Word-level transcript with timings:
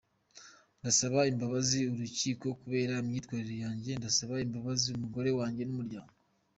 Ndasaba 0.79 1.19
imbabazi 1.31 1.79
urukiko 1.93 2.45
kubera 2.61 2.93
imyitwarire 3.03 3.55
yanjye, 3.65 3.91
ndasaba 3.99 4.35
imbabazi 4.45 4.85
umugore 4.89 5.29
wanjye 5.39 5.63
n’umuryango. 5.65 6.13